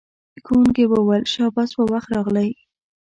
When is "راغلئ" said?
2.15-2.49